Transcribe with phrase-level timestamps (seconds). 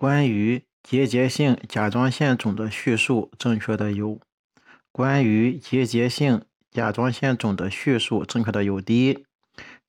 [0.00, 4.20] 关于结节性甲状腺肿的叙述正确的有：
[4.92, 9.24] 关于结节性甲状腺肿的叙述正确的有：第一，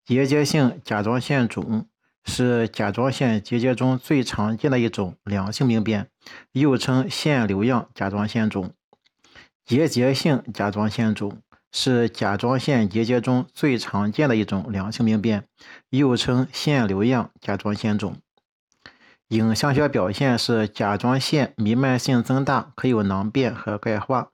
[0.03, 1.85] 结节性甲状腺肿
[2.25, 6.09] 是甲状腺结节中最常见的一种良性病变，
[6.53, 8.73] 又称腺瘤样甲状腺肿。
[9.63, 11.37] 结节性甲状腺肿
[11.71, 15.43] 是甲状腺结节中最常见的一种良性病变，
[15.91, 18.17] 又称腺瘤样甲状腺肿。
[19.29, 24.31] 影像学表现是甲状腺弥漫性增大，可有囊变和钙化。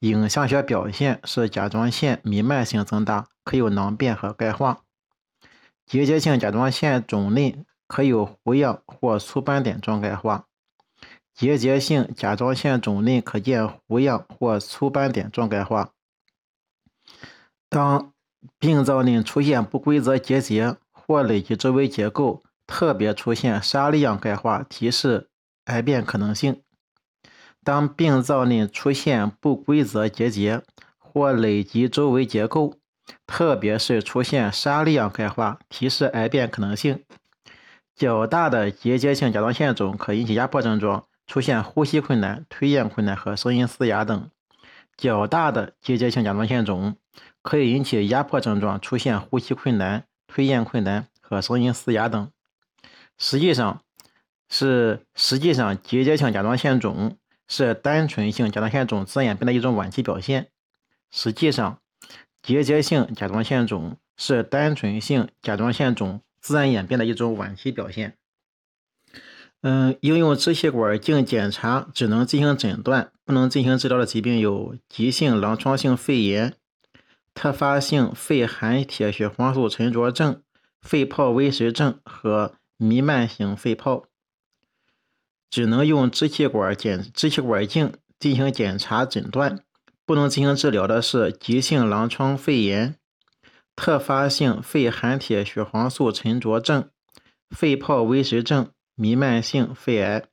[0.00, 4.80] 影像学表现是甲状腺弥漫性增大，可有囊变和钙化。
[5.86, 10.46] 结节性甲状腺肿内可有糊样或粗斑点状钙化。
[11.32, 15.92] 结节性甲状腺肿内可见糊样或粗斑点状钙化。
[17.68, 18.12] 当
[18.58, 22.42] 病灶内出现不规则结节或累积周围结构。
[22.68, 25.30] 特别出现沙粒样钙化，提示
[25.64, 26.62] 癌变可能性。
[27.64, 30.62] 当病灶内出现不规则结节
[30.98, 32.78] 或累及周围结构，
[33.26, 37.04] 特别是出现沙粒样钙化，提示癌变可能性。
[37.96, 44.30] 较大的结节性甲状腺肿可引起压迫症状，出现呼吸困难、吞咽困难和声音嘶哑等。
[44.96, 46.96] 较大的结节性甲状腺肿
[47.42, 52.30] 可以引起压迫症状，出现呼吸困难、吞咽困难和声音嘶哑等。
[53.18, 53.82] 实际上，
[54.48, 60.48] 是实际上结节性甲状腺肿是单纯性甲状腺肿自然演变的一种晚期表现。
[61.10, 61.80] 实际上，
[62.42, 68.16] 结节性甲状腺肿是单纯性甲状腺肿自然演变的一种晚期表现。
[69.62, 76.54] 嗯，应用支气管镜检查只能进行诊断，不能进行治疗的疾病有急性狼疮性肺炎、
[77.34, 80.40] 特发性肺含铁血黄素沉着症、
[80.80, 82.54] 肺泡微实症和。
[82.80, 84.04] 弥漫性肺泡
[85.50, 89.64] 只能用支气管检支气管镜进行检查诊断，
[90.06, 92.96] 不能进行治疗的是急性狼疮肺炎、
[93.74, 96.88] 特发性肺含铁血黄素沉着症、
[97.50, 100.24] 肺泡微实症、弥漫性肺癌。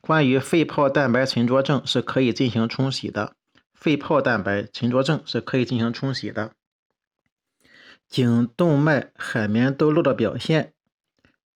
[0.00, 3.36] 关于肺泡蛋白沉着症是可以进行冲洗的，
[3.74, 6.52] 肺泡蛋白沉着症是可以进行冲洗的。
[8.08, 10.72] 颈动脉海绵窦漏的表现。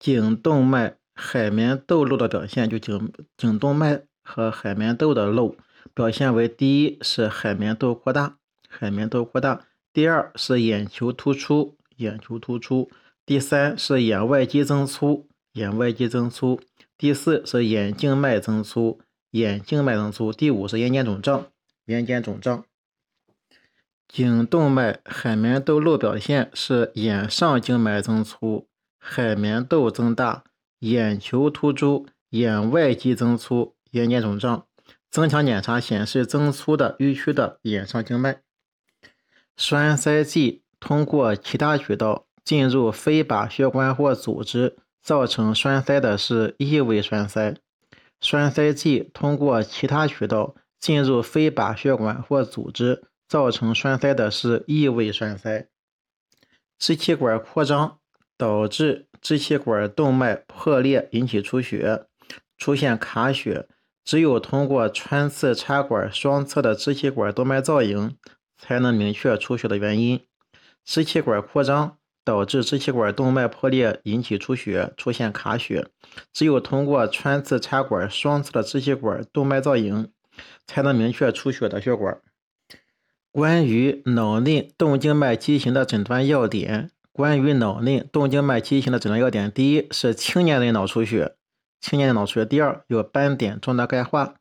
[0.06, 5.56] 颈动脉海绵窦漏的表现，就颈颈动脉和海绵窦的漏
[5.92, 8.36] 表现为：第一是海绵窦扩大，
[8.68, 12.88] 海绵窦扩大；第二是眼球突出，眼球突出；
[13.24, 16.60] 第三是眼外肌增粗，眼外肌增粗；
[16.96, 19.00] 第四是眼静脉增粗，
[19.32, 21.46] 眼静脉增粗；第五是眼睑肿胀，
[21.86, 22.64] 眼睑肿胀。
[24.06, 28.68] 颈动脉海绵窦漏表现是眼上静脉增粗。
[29.08, 30.42] 海绵窦增大，
[30.80, 34.66] 眼球突出，眼外肌增粗，眼睑肿胀。
[35.08, 38.40] 增强检查显示增粗的迂曲的眼上静脉。
[39.56, 47.54] 栓塞剂通过其他渠道进入非靶血管或组织，造成栓塞的是异位栓塞。
[48.20, 55.68] 栓塞剂通过其他渠道进入非靶血管或组织，造成栓塞的是异位栓塞。
[56.76, 58.00] 支气管扩张。
[58.36, 62.06] 导致支气管动脉破裂，引起出血，
[62.58, 63.68] 出现卡血。
[64.04, 68.16] 只有通过穿刺插管双侧的支气管动脉造影，
[68.56, 70.20] 才能明确出血的原因。
[70.84, 75.88] 支气管扩张导致支气管动脉破裂，引起出血，出现卡血。
[76.32, 80.12] 只有通过穿刺插管双侧的支气管动脉造影，
[80.66, 82.20] 才能明确出血的血管。
[83.32, 86.92] 关于脑内动静脉畸形的诊断要点。
[87.16, 91.34] 关于脑内动静脉畸形的诊断要点：第一是青年人脑出血，
[91.80, 94.34] 青年人脑出血；第二有斑点状的钙化，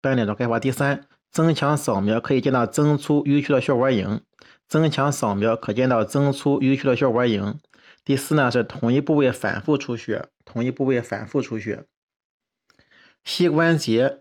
[0.00, 4.22] 斑点状钙化；第三增强扫描可以见到增粗迂曲的血管影，
[4.66, 7.58] 增强扫描可见到增粗迂曲的血管影；
[8.02, 11.84] 第四呢是同一部位反复出血，同一部位反复出血。
[13.22, 14.20] 膝关节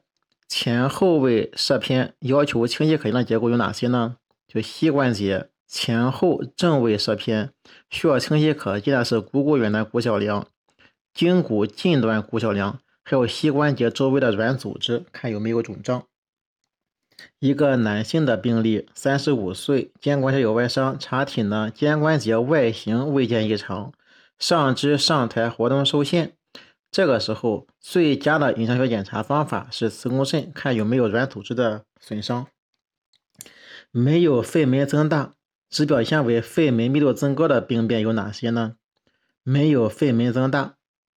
[0.50, 4.18] 前后位射片要求清晰可见的结构有哪些呢？
[4.50, 5.51] 就膝关节。
[5.72, 7.54] 前后正位射片
[7.90, 10.46] 需要清晰可见的是股骨远端骨小梁、
[11.16, 16.04] 胫骨近端骨小梁，还有膝关节周围的软组织，看有没有肿胀。
[17.40, 23.94] 一个男性的病例，三十五岁，肩关节有外伤，查体呢，肩关节外形未见异常，
[24.38, 26.34] 上肢上抬活动受限。
[26.92, 32.48] 这个时候，最佳的影像学检查方法是磁共振，看有没有软组织的损伤。
[33.92, 35.36] 没有肺门增大。
[35.72, 38.76] 只表现为肺门密度增高的病变有哪些呢？
[39.42, 40.76] 没有肺门增大，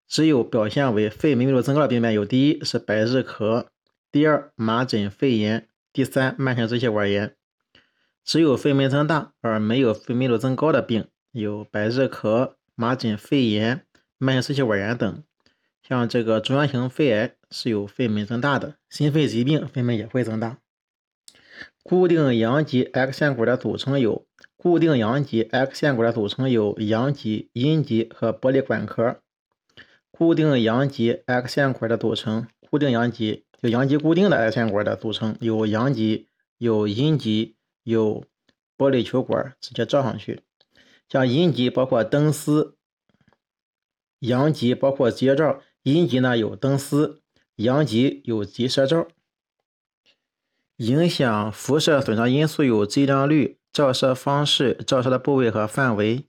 [0.08, 3.66] 只有表现为肺门密度增高的病变有：第一是百日咳，
[4.12, 7.36] 第二麻疹肺炎，第三慢性支气管炎。
[8.24, 13.86] 只有肺门增大而没有肺密度增高的病有百日咳、麻疹肺炎、
[14.20, 15.24] 慢性支气管炎等。
[15.82, 20.60] 像这个中央型肺癌是有肺门增大的，心肺疾病肺门也会增大。
[21.82, 24.26] 固定阳极 X 线管的组成有
[24.64, 29.20] 固定阳极 X 线管的组成有阳极、阴极和玻璃管壳。
[30.10, 36.30] 固定阳极 X 线管的组成，固定阳极有阳极固定的 X 线管的组成有阳极、
[36.60, 38.24] 有阴极、有
[38.78, 40.44] 玻璃球管直接罩上去。
[41.10, 42.78] 像阴极包括灯丝，
[44.20, 45.60] 阳极包括接罩。
[45.82, 47.22] 阴极呢有灯丝，
[47.58, 49.10] 阳极有集射罩。
[50.78, 56.26] 影响辐射损伤因素有剂量率、照射方式、照射的部位和范围。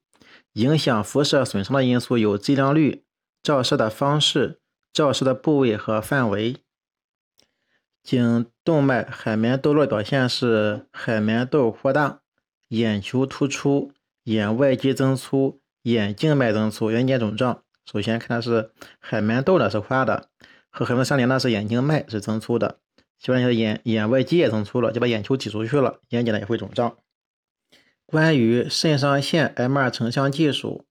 [0.54, 3.04] 影响辐射损伤的因素有剂量率、
[3.42, 4.60] 照射的方式、
[4.92, 6.56] 照射的部位和范围。
[8.04, 12.20] 颈动脉海绵窦络表现是海绵窦扩大、
[12.68, 13.92] 眼球突出、
[14.22, 17.62] 眼外肌增粗、眼静脉增粗、眼睑肿胀。
[17.84, 18.70] 首先看的是
[19.00, 20.28] 海绵窦呢是扩大的，
[20.70, 22.78] 和海绵相连的是眼静脉是增粗的，
[23.18, 26.96] 基本上眼眼外肌也增粗了，就把眼球挤出去了，眼睑呢也会肿胀。
[28.06, 30.84] 关于肾上腺 MR 成像技术，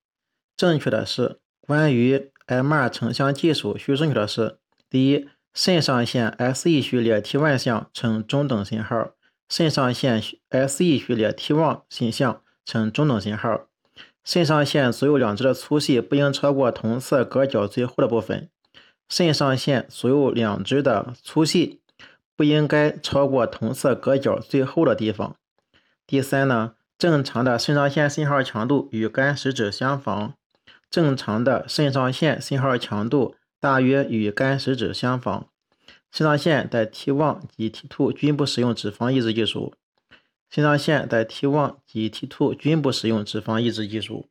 [0.57, 4.57] 正确的是关于 MR 成像技术需正确的是：
[4.89, 9.12] 第一，肾上腺 SE 序列 T1 项呈中等信号，
[9.48, 13.68] 肾上腺 SE 序列 T1 信项呈中等信号。
[14.24, 18.50] 肾上腺所有两支的粗细不应超过同侧隔角最厚的部分。
[19.10, 21.81] 肾上腺所有两支的粗细
[22.36, 25.36] 不应该超过同侧隔角最厚的地方。
[26.07, 26.74] 第三呢，
[27.04, 30.36] 正常的肾上腺信号强度与肝实质相仿。
[30.90, 35.50] 正常的肾上腺信号强度大约与肝实质相仿。
[36.14, 39.74] 肾上腺在 T1 及 T2 均不使用脂肪抑制技术。
[40.50, 44.30] 肾上腺在 T1 及 T2 均不使用脂肪抑制技术。